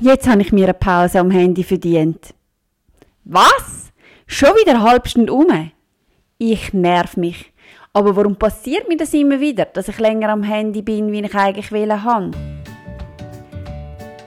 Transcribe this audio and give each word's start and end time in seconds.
Jetzt 0.00 0.26
habe 0.28 0.40
ich 0.40 0.52
mir 0.52 0.64
eine 0.64 0.74
Pause 0.74 1.20
am 1.20 1.30
Handy 1.30 1.62
verdient. 1.62 2.34
Was? 3.24 3.92
Schon 4.26 4.50
wieder 4.50 4.72
eine 4.72 4.82
halbe 4.82 5.08
Stunde 5.08 5.32
um? 5.32 5.70
Ich 6.38 6.72
nerv 6.72 7.16
mich. 7.16 7.52
Aber 7.92 8.16
warum 8.16 8.36
passiert 8.36 8.88
mir 8.88 8.96
das 8.96 9.12
immer 9.12 9.40
wieder, 9.40 9.66
dass 9.66 9.88
ich 9.88 9.98
länger 9.98 10.30
am 10.30 10.42
Handy 10.42 10.80
bin, 10.80 11.12
wie 11.12 11.20
ich 11.20 11.34
eigentlich 11.34 11.70
wählen 11.70 12.02
habe? 12.02 12.30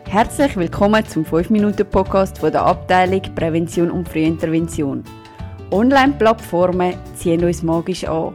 Herzlich 0.08 0.56
willkommen 0.56 1.06
zum 1.06 1.24
5-Minuten-Podcast 1.24 2.40
von 2.40 2.52
der 2.52 2.66
Abteilung 2.66 3.22
Prävention 3.36 3.92
und 3.92 4.10
Frühintervention. 4.10 5.04
Online-Plattformen 5.72 6.96
ziehen 7.16 7.44
uns 7.44 7.64
magisch 7.64 8.06
an 8.06 8.34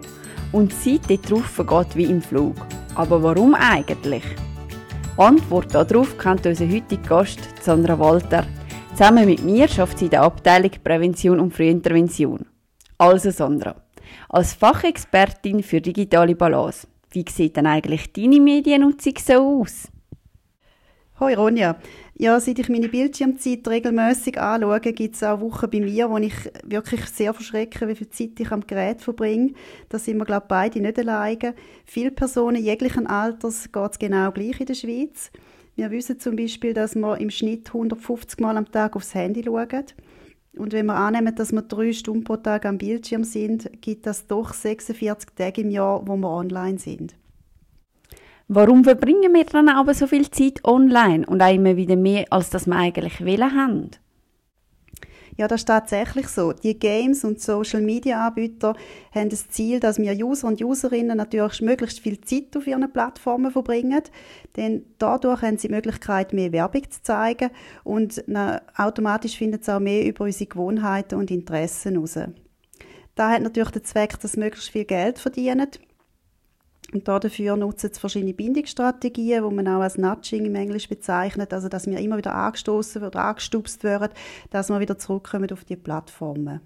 und 0.52 0.72
die 0.84 1.00
Zeit 1.00 1.30
darauf 1.30 1.46
vergeht 1.46 1.96
wie 1.96 2.04
im 2.04 2.22
Flug. 2.22 2.54
Aber 2.95 3.22
warum 3.22 3.54
eigentlich? 3.54 4.25
Antwort 5.17 5.73
darauf 5.73 6.19
kennt 6.19 6.45
unser 6.45 6.69
heutiger 6.69 7.03
Gast 7.03 7.39
Sandra 7.63 7.96
Walter. 7.96 8.45
Zusammen 8.96 9.27
mit 9.27 9.45
mir 9.45 9.68
schafft 9.68 9.99
sie 9.99 10.07
in 10.07 10.11
der 10.11 10.22
Abteilung 10.22 10.72
Prävention 10.82 11.39
und 11.39 11.55
Frühintervention. 11.55 12.46
Also 12.99 13.31
Sandra, 13.31 13.77
als 14.29 14.55
Fachexpertin 14.55 15.63
für 15.63 15.81
digitale 15.81 16.35
Balance, 16.35 16.89
wie 17.11 17.25
sieht 17.31 17.57
denn 17.57 17.69
eigentlich 17.69 18.13
deine 18.13 18.41
Mediennutzung 18.41 19.14
so 19.25 19.61
aus? 19.61 19.89
Hoi 21.21 21.35
Ronja. 21.35 21.77
Ja, 22.17 22.39
seit 22.39 22.61
ich 22.61 22.68
meine 22.68 22.89
Bildschirmzeit 22.89 23.67
regelmäßig 23.67 24.41
anschaue, 24.41 24.79
gibt 24.79 25.17
es 25.17 25.22
auch 25.25 25.41
Wochen 25.41 25.68
bei 25.68 25.81
mir, 25.81 26.09
wo 26.09 26.17
ich 26.18 26.35
wirklich 26.63 27.05
sehr 27.07 27.35
verschrecke, 27.35 27.89
wie 27.89 27.96
viel 27.96 28.09
Zeit 28.09 28.39
ich 28.39 28.53
am 28.53 28.64
Gerät 28.64 29.03
verbringe. 29.03 29.55
Da 29.89 29.99
sind 29.99 30.19
wir, 30.19 30.25
glaube 30.25 30.45
ich, 30.45 30.49
beide 30.49 30.81
nicht 30.81 30.96
alleine. 30.96 31.57
Viele 31.85 32.12
Personen 32.12 32.62
jeglichen 32.62 33.08
Alters 33.08 33.72
geht 33.72 33.91
es 33.91 33.98
genau 33.98 34.31
gleich 34.31 34.61
in 34.61 34.67
der 34.67 34.75
Schweiz. 34.75 35.33
Wir 35.75 35.91
wissen 35.91 36.20
zum 36.20 36.36
Beispiel, 36.36 36.72
dass 36.72 36.95
wir 36.95 37.19
im 37.19 37.31
Schnitt 37.31 37.67
150 37.67 38.39
Mal 38.39 38.56
am 38.56 38.70
Tag 38.70 38.94
aufs 38.94 39.12
Handy 39.14 39.42
schauen. 39.42 39.84
Und 40.56 40.72
wenn 40.72 40.86
wir 40.86 40.94
annehmen, 40.94 41.34
dass 41.34 41.50
wir 41.50 41.62
drei 41.62 41.92
Stunden 41.92 42.22
pro 42.22 42.36
Tag 42.36 42.64
am 42.64 42.78
Bildschirm 42.78 43.25
sind, 43.25 43.69
gibt 43.83 44.06
das 44.06 44.28
doch 44.28 44.55
46 44.55 45.31
Tage 45.34 45.62
im 45.62 45.70
Jahr, 45.70 46.06
wo 46.06 46.14
wir 46.16 46.31
online 46.31 46.78
sind. 46.78 47.16
Warum 48.48 48.84
verbringen 48.84 49.33
wir 49.33 49.45
dann 49.45 49.69
aber 49.70 49.95
so 49.95 50.06
viel 50.06 50.31
Zeit 50.31 50.64
online 50.64 51.25
und 51.27 51.41
auch 51.41 51.53
immer 51.53 51.77
wieder 51.77 51.97
mehr, 51.97 52.27
als 52.31 52.50
das 52.50 52.67
wir 52.67 52.77
eigentlich 52.77 53.25
wollen 53.25 53.55
haben? 53.55 53.91
Ja, 55.37 55.48
das 55.48 55.62
ist 55.62 55.67
tatsächlich 55.67 56.28
so. 56.28 56.53
Die 56.53 56.78
Games 56.78 57.25
und 57.25 57.41
Social 57.41 57.81
Media 57.81 58.25
Anbieter 58.25 58.77
haben 59.12 59.31
das 59.31 59.48
Ziel, 59.48 59.81
dass 59.81 59.98
wir 59.98 60.12
User 60.12 60.47
und 60.47 60.62
Userinnen 60.62 61.17
natürlich 61.17 61.61
möglichst 61.61 62.00
viel 62.00 62.20
Zeit 62.20 62.56
auf 62.56 62.69
ihren 62.69 62.92
Plattformen 62.92 63.50
verbringen, 63.50 64.03
denn 64.56 64.84
dadurch 64.98 65.42
haben 65.42 65.59
sie 65.59 65.67
die 65.67 65.75
Möglichkeit, 65.75 66.33
mehr 66.33 66.53
Werbung 66.53 66.89
zu 66.89 67.03
zeigen 67.03 67.50
und 67.83 68.22
automatisch 68.77 69.37
finden 69.37 69.61
sie 69.61 69.75
auch 69.75 69.81
mehr 69.81 70.06
über 70.06 70.25
unsere 70.25 70.47
Gewohnheiten 70.47 71.19
und 71.19 71.33
Interessen 71.33 71.95
heraus. 71.95 72.19
Da 73.17 73.31
hat 73.31 73.42
natürlich 73.42 73.70
den 73.70 73.84
Zweck, 73.84 74.20
dass 74.20 74.33
sie 74.33 74.41
möglichst 74.41 74.70
viel 74.70 74.84
Geld 74.84 75.19
verdienen 75.19 75.69
und 76.95 77.09
dafür 77.09 77.56
nutzen 77.56 77.91
sie 77.92 77.98
verschiedene 77.98 78.33
Bindungsstrategien, 78.33 79.42
wo 79.42 79.50
man 79.50 79.67
auch 79.67 79.81
als 79.81 79.98
Nudging 79.98 80.47
im 80.47 80.55
Englisch 80.55 80.89
bezeichnet, 80.89 81.53
also 81.53 81.69
dass 81.69 81.87
wir 81.87 81.98
immer 81.98 82.17
wieder 82.17 82.34
angestoßen 82.34 83.03
oder 83.03 83.25
angestupst 83.25 83.83
werden, 83.83 84.12
dass 84.50 84.70
wir 84.70 84.78
wieder 84.78 84.97
zurückkommen 84.97 85.50
auf 85.50 85.65
die 85.65 85.77
Plattformen. 85.77 86.61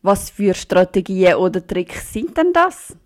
Was 0.00 0.30
für 0.30 0.54
Strategien 0.54 1.34
oder 1.34 1.66
Tricks 1.66 2.12
sind 2.12 2.36
denn 2.36 2.52
das? 2.52 2.96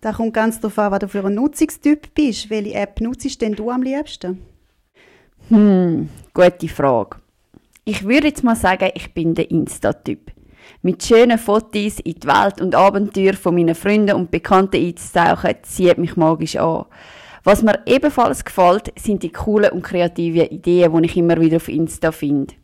Da 0.00 0.12
kommt 0.12 0.34
ganz 0.34 0.60
darauf 0.60 0.78
an, 0.78 0.92
was 0.92 1.00
du 1.00 1.08
für 1.08 1.24
ein 1.24 1.34
Nutzungstyp 1.34 2.14
bist. 2.14 2.48
Welche 2.50 2.74
App 2.74 3.00
nutzt 3.00 3.40
denn 3.42 3.54
du 3.54 3.70
am 3.70 3.82
liebsten? 3.82 4.40
Hm, 5.48 6.08
gute 6.32 6.68
Frage. 6.68 7.16
Ich 7.84 8.04
würde 8.04 8.28
jetzt 8.28 8.44
mal 8.44 8.54
sagen, 8.54 8.90
ich 8.94 9.12
bin 9.14 9.34
der 9.34 9.50
Insta-Typ 9.50 10.30
mit 10.82 11.02
schönen 11.02 11.38
Fotos 11.38 12.00
in 12.00 12.14
die 12.14 12.26
Welt 12.26 12.60
und 12.60 12.74
Abenteuer 12.74 13.34
von 13.34 13.54
meinen 13.54 13.74
Freunden 13.74 14.16
und 14.16 14.30
Bekannten 14.30 14.76
einzutauchen, 14.76 15.54
zieht 15.62 15.98
mich 15.98 16.16
magisch 16.16 16.56
an. 16.56 16.86
Was 17.44 17.62
mir 17.62 17.80
ebenfalls 17.86 18.44
gefällt, 18.44 18.92
sind 18.98 19.22
die 19.22 19.32
coolen 19.32 19.72
und 19.72 19.82
kreativen 19.82 20.48
Ideen, 20.48 20.92
die 20.92 21.06
ich 21.06 21.16
immer 21.16 21.40
wieder 21.40 21.56
auf 21.56 21.68
Insta 21.68 22.12
finde. 22.12 22.54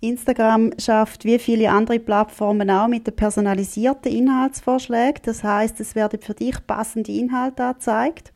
Instagram 0.00 0.72
schafft 0.78 1.24
wie 1.24 1.38
viele 1.38 1.70
andere 1.70 1.98
Plattformen 1.98 2.70
auch 2.70 2.88
mit 2.88 3.06
den 3.06 3.16
personalisierten 3.16 4.12
Inhaltsvorschlägen. 4.12 5.22
Das 5.24 5.42
heißt, 5.42 5.80
es 5.80 5.94
werden 5.94 6.20
für 6.20 6.34
dich 6.34 6.66
passende 6.66 7.12
Inhalte 7.12 7.64
angezeigt. 7.64 8.32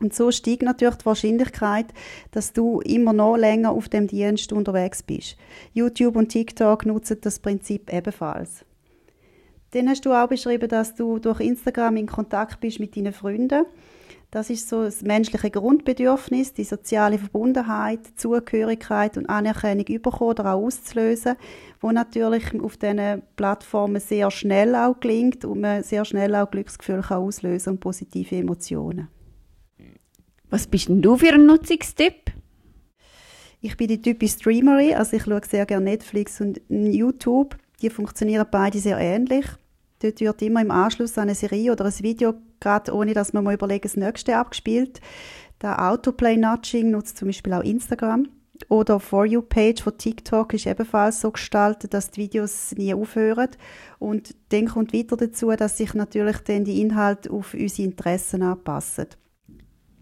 Und 0.00 0.14
so 0.14 0.30
steigt 0.32 0.62
natürlich 0.62 0.96
die 0.96 1.06
Wahrscheinlichkeit, 1.06 1.86
dass 2.32 2.52
du 2.52 2.80
immer 2.80 3.12
noch 3.12 3.36
länger 3.36 3.70
auf 3.70 3.88
dem 3.88 4.08
Dienst 4.08 4.52
unterwegs 4.52 5.02
bist. 5.02 5.36
YouTube 5.74 6.16
und 6.16 6.28
TikTok 6.28 6.86
nutzen 6.86 7.18
das 7.20 7.38
Prinzip 7.38 7.92
ebenfalls. 7.92 8.64
Dann 9.72 9.88
hast 9.88 10.04
du 10.04 10.12
auch 10.12 10.28
beschrieben, 10.28 10.68
dass 10.68 10.94
du 10.94 11.18
durch 11.18 11.40
Instagram 11.40 11.96
in 11.96 12.06
Kontakt 12.06 12.60
bist 12.60 12.80
mit 12.80 12.96
deinen 12.96 13.12
Freunden. 13.12 13.64
Das 14.30 14.48
ist 14.48 14.68
so 14.68 14.84
das 14.84 15.02
menschliche 15.02 15.50
Grundbedürfnis, 15.50 16.54
die 16.54 16.64
soziale 16.64 17.18
Verbundenheit, 17.18 18.00
Zugehörigkeit 18.16 19.18
und 19.18 19.28
Anerkennung 19.28 19.86
überkommen 19.86 20.30
oder 20.30 20.54
auch 20.54 20.62
auszulösen, 20.62 21.36
wo 21.80 21.90
natürlich 21.92 22.44
auf 22.58 22.78
diesen 22.78 23.22
Plattformen 23.36 24.00
sehr 24.00 24.30
schnell 24.30 24.74
auch 24.74 24.98
gelingt 25.00 25.44
und 25.44 25.60
man 25.60 25.82
sehr 25.82 26.06
schnell 26.06 26.34
auch 26.34 26.50
Glücksgefühle 26.50 27.10
auslösen 27.10 27.74
und 27.74 27.80
positive 27.80 28.36
Emotionen. 28.36 29.08
Was 30.52 30.66
bist 30.66 30.90
denn 30.90 31.00
du 31.00 31.16
für 31.16 31.32
ein 31.32 31.46
Nutzungstipp? 31.46 32.30
Ich 33.62 33.74
bin 33.78 33.88
die 33.88 34.02
typische 34.02 34.34
Streamerin, 34.34 34.96
also 34.96 35.16
ich 35.16 35.22
schaue 35.22 35.40
sehr 35.48 35.64
gerne 35.64 35.86
Netflix 35.86 36.42
und 36.42 36.60
YouTube. 36.68 37.56
Die 37.80 37.88
funktionieren 37.88 38.46
beide 38.50 38.78
sehr 38.78 38.98
ähnlich. 38.98 39.46
Dort 40.02 40.20
wird 40.20 40.42
immer 40.42 40.60
im 40.60 40.70
Anschluss 40.70 41.16
an 41.16 41.22
eine 41.22 41.34
Serie 41.34 41.72
oder 41.72 41.86
ein 41.86 41.98
Video, 42.00 42.34
gerade 42.60 42.92
ohne 42.94 43.14
dass 43.14 43.32
man 43.32 43.44
mal 43.44 43.54
überlegt, 43.54 43.86
das 43.86 43.96
nächste 43.96 44.36
abgespielt. 44.36 45.00
Der 45.62 45.90
Autoplay-Nudging 45.90 46.90
nutzt 46.90 47.16
zum 47.16 47.28
Beispiel 47.28 47.54
auch 47.54 47.64
Instagram. 47.64 48.28
Oder 48.68 49.00
For 49.00 49.24
You-Page 49.24 49.82
von 49.82 49.96
TikTok 49.96 50.52
ist 50.52 50.66
ebenfalls 50.66 51.22
so 51.22 51.30
gestaltet, 51.30 51.94
dass 51.94 52.10
die 52.10 52.24
Videos 52.24 52.72
nie 52.76 52.92
aufhören. 52.92 53.48
Und 53.98 54.34
dann 54.50 54.66
kommt 54.66 54.92
weiter 54.92 55.16
dazu, 55.16 55.50
dass 55.52 55.78
sich 55.78 55.94
natürlich 55.94 56.40
dann 56.40 56.64
die 56.64 56.82
Inhalte 56.82 57.30
auf 57.30 57.54
unsere 57.54 57.88
Interessen 57.88 58.42
anpassen. 58.42 59.06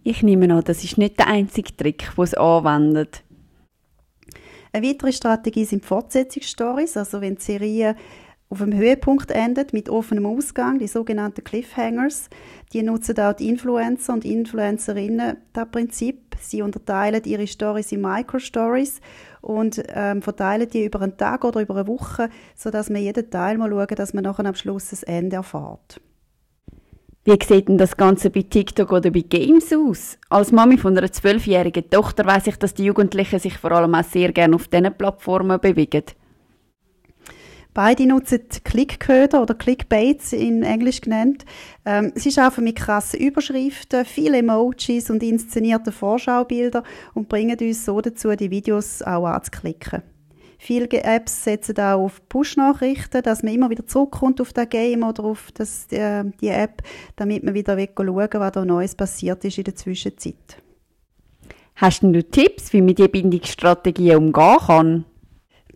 Ich 0.02 0.22
nehme 0.22 0.52
an, 0.54 0.64
das 0.64 0.82
ist 0.82 0.98
nicht 0.98 1.18
der 1.18 1.26
einzige 1.26 1.76
Trick, 1.76 2.10
den 2.16 2.24
es 2.24 2.34
anwendet. 2.34 3.22
Eine 4.72 4.86
weitere 4.86 5.12
Strategie 5.12 5.64
sind 5.64 5.84
Fortsetzungsstories, 5.84 6.96
also 6.96 7.20
wenn 7.20 7.34
die 7.34 7.42
Serie 7.42 7.96
auf 8.48 8.62
einem 8.62 8.76
Höhepunkt 8.76 9.30
endet 9.30 9.72
mit 9.72 9.88
offenem 9.88 10.26
Ausgang, 10.26 10.80
die 10.80 10.88
sogenannten 10.88 11.44
Cliffhangers. 11.44 12.28
Die 12.72 12.82
nutzen 12.82 13.18
auch 13.20 13.32
die 13.32 13.48
Influencer 13.48 14.12
und 14.12 14.24
Influencerinnen 14.24 15.36
das 15.52 15.70
Prinzip. 15.70 16.36
Sie 16.40 16.62
unterteilen 16.62 17.22
ihre 17.24 17.46
Stories 17.46 17.92
in 17.92 18.00
Micro-Stories 18.00 19.00
und 19.40 19.82
ähm, 19.88 20.20
verteilen 20.20 20.68
die 20.68 20.84
über 20.84 21.00
einen 21.00 21.16
Tag 21.16 21.44
oder 21.44 21.60
über 21.60 21.76
eine 21.76 21.86
Woche, 21.86 22.28
sodass 22.56 22.90
man 22.90 23.02
jeden 23.02 23.30
Teil 23.30 23.56
mal 23.56 23.70
schauen, 23.70 23.96
dass 23.96 24.14
man 24.14 24.24
nachher 24.24 24.46
am 24.46 24.54
Schluss 24.54 24.90
das 24.90 25.04
Ende 25.04 25.36
erfährt. 25.36 26.00
Wie 27.22 27.32
sieht 27.32 27.68
denn 27.68 27.76
das 27.76 27.98
Ganze 27.98 28.30
bei 28.30 28.40
TikTok 28.40 28.92
oder 28.92 29.10
bei 29.10 29.20
Games 29.20 29.70
aus? 29.74 30.16
Als 30.30 30.52
Mami 30.52 30.78
von 30.78 30.96
einer 30.96 31.12
zwölfjährigen 31.12 31.90
Tochter 31.90 32.24
weiß 32.24 32.46
ich, 32.46 32.56
dass 32.56 32.72
die 32.72 32.86
Jugendlichen 32.86 33.38
sich 33.38 33.58
vor 33.58 33.72
allem 33.72 33.94
auch 33.94 34.04
sehr 34.04 34.32
gerne 34.32 34.56
auf 34.56 34.68
diesen 34.68 34.94
Plattformen 34.94 35.60
bewegen. 35.60 36.04
Beide 37.74 38.06
nutzen 38.06 38.40
Clickköder 38.64 39.42
oder 39.42 39.54
Clickbaits 39.54 40.32
in 40.32 40.62
Englisch 40.62 41.02
genannt. 41.02 41.44
Ähm, 41.84 42.10
sie 42.14 42.36
arbeiten 42.40 42.64
mit 42.64 42.76
krassen 42.76 43.20
Überschriften, 43.20 44.06
viele 44.06 44.38
Emojis 44.38 45.10
und 45.10 45.22
inszenierten 45.22 45.92
Vorschaubilder 45.92 46.82
und 47.12 47.28
bringen 47.28 47.58
uns 47.60 47.84
so 47.84 48.00
dazu, 48.00 48.34
die 48.34 48.50
Videos 48.50 49.02
auch 49.02 49.26
anzuklicken. 49.26 50.02
Viele 50.62 50.88
Apps 50.90 51.44
setzen 51.44 51.78
auch 51.78 52.04
auf 52.04 52.20
Push-Nachrichten, 52.28 53.22
dass 53.22 53.42
man 53.42 53.54
immer 53.54 53.70
wieder 53.70 53.86
zurückkommt 53.86 54.42
auf 54.42 54.52
das 54.52 54.68
Game 54.68 55.02
oder 55.02 55.24
auf 55.24 55.50
das, 55.54 55.86
äh, 55.90 56.22
die 56.42 56.48
App, 56.48 56.82
damit 57.16 57.42
man 57.42 57.54
wieder 57.54 57.78
schauen 57.78 58.14
was 58.14 58.52
da 58.52 58.62
Neues 58.62 58.94
passiert 58.94 59.42
ist 59.46 59.56
in 59.56 59.64
der 59.64 59.74
Zwischenzeit. 59.74 60.62
Hast 61.76 62.02
du 62.02 62.22
Tipps, 62.22 62.74
wie 62.74 62.82
man 62.82 62.94
diese 62.94 63.08
Bindungsstrategie 63.08 64.14
umgehen 64.14 64.58
kann? 64.58 65.04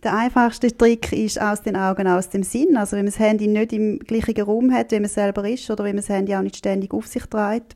Der 0.03 0.15
einfachste 0.15 0.67
Trick 0.77 1.11
ist 1.11 1.41
aus 1.41 1.63
den 1.63 1.75
Augen, 1.75 2.07
aus 2.07 2.29
dem 2.29 2.43
Sinn. 2.43 2.77
Also 2.77 2.91
wenn 2.91 3.05
man 3.05 3.11
das 3.11 3.17
Handy 3.17 3.47
nicht 3.47 3.73
im 3.73 3.97
gleichen 3.97 4.39
Raum 4.39 4.71
hat, 4.71 4.91
wie 4.91 4.99
man 4.99 5.09
selber 5.09 5.49
ist, 5.49 5.67
oder 5.71 5.83
wenn 5.83 5.95
man 5.95 6.03
das 6.03 6.09
Handy 6.09 6.35
auch 6.35 6.43
nicht 6.43 6.57
ständig 6.57 6.93
auf 6.93 7.07
sich 7.07 7.25
trägt, 7.25 7.75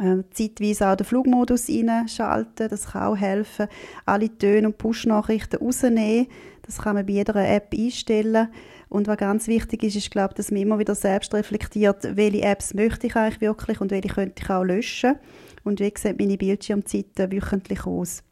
äh, 0.00 0.22
zeitweise 0.30 0.88
auch 0.88 0.96
den 0.96 1.06
Flugmodus 1.06 1.68
einschalten, 1.68 2.68
das 2.68 2.92
kann 2.92 3.02
auch 3.02 3.16
helfen. 3.16 3.68
Alle 4.04 4.36
Töne 4.36 4.68
und 4.68 4.78
Push-Nachrichten 4.78 5.56
rausnehmen, 5.56 6.28
das 6.62 6.78
kann 6.78 6.96
man 6.96 7.06
bei 7.06 7.12
jeder 7.12 7.34
App 7.36 7.72
einstellen. 7.72 8.48
Und 8.88 9.06
was 9.06 9.18
ganz 9.18 9.48
wichtig 9.48 9.82
ist, 9.82 9.96
ist, 9.96 10.10
glaube 10.10 10.34
dass 10.34 10.50
man 10.50 10.62
immer 10.62 10.78
wieder 10.78 10.94
selbst 10.94 11.34
reflektiert, 11.34 12.16
welche 12.16 12.42
Apps 12.42 12.74
möchte 12.74 13.06
ich 13.06 13.16
eigentlich 13.16 13.40
wirklich 13.40 13.80
und 13.80 13.90
welche 13.90 14.08
könnte 14.08 14.42
ich 14.42 14.50
auch 14.50 14.64
löschen. 14.64 15.16
Und 15.64 15.80
wie 15.80 15.92
sehen 15.96 16.16
meine 16.18 16.38
Bildschirmzeiten 16.38 17.32
wöchentlich 17.32 17.86
aus. 17.86 18.22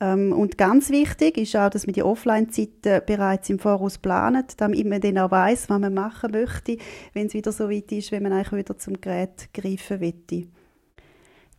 Ähm, 0.00 0.32
und 0.32 0.56
ganz 0.56 0.90
wichtig 0.90 1.36
ist 1.36 1.54
auch, 1.56 1.70
dass 1.70 1.86
man 1.86 1.92
die 1.92 2.02
Offline-Zeiten 2.02 3.02
bereits 3.06 3.50
im 3.50 3.58
Voraus 3.58 3.98
plant, 3.98 4.54
damit 4.58 4.86
man 4.86 5.00
dann 5.00 5.18
auch 5.18 5.30
weiss, 5.30 5.68
was 5.68 5.78
man 5.78 5.94
machen 5.94 6.32
möchte, 6.32 6.78
wenn 7.12 7.26
es 7.26 7.34
wieder 7.34 7.52
so 7.52 7.68
weit 7.68 7.92
ist, 7.92 8.10
wenn 8.10 8.22
man 8.22 8.32
eigentlich 8.32 8.52
wieder 8.52 8.78
zum 8.78 9.00
Gerät 9.00 9.52
greifen 9.52 10.00
möchte. 10.00 10.46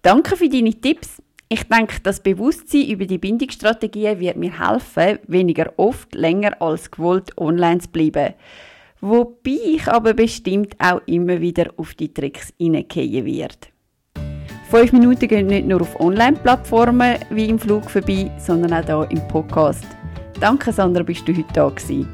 Danke 0.01 0.35
für 0.35 0.49
deine 0.49 0.73
Tipps. 0.73 1.21
Ich 1.47 1.63
denke, 1.63 1.99
das 2.01 2.23
Bewusstsein 2.23 2.87
über 2.87 3.05
die 3.05 3.17
Bindungsstrategien 3.17 4.19
wird 4.19 4.37
mir 4.37 4.57
helfen, 4.57 5.19
weniger 5.27 5.73
oft 5.77 6.15
länger 6.15 6.59
als 6.61 6.89
gewollt 6.89 7.37
online 7.37 7.81
zu 7.81 7.89
bleiben. 7.89 8.33
Wobei 9.01 9.59
ich 9.65 9.87
aber 9.87 10.13
bestimmt 10.13 10.75
auch 10.79 11.01
immer 11.07 11.41
wieder 11.41 11.71
auf 11.75 11.93
die 11.93 12.13
Tricks 12.13 12.53
hineingehen 12.57 13.25
werde. 13.25 13.67
Fünf 14.71 14.93
Minuten 14.93 15.27
gehen 15.27 15.47
nicht 15.47 15.67
nur 15.67 15.81
auf 15.81 15.99
Online-Plattformen 15.99 17.17
wie 17.29 17.49
im 17.49 17.59
Flug 17.59 17.91
vorbei, 17.91 18.31
sondern 18.37 18.71
auch 18.71 19.05
hier 19.05 19.19
im 19.19 19.27
Podcast. 19.27 19.85
Danke, 20.39 20.71
Sandra, 20.71 21.03
bist 21.03 21.27
du 21.27 21.33
heute 21.35 21.43
da 21.51 21.67
gewesen. 21.67 22.07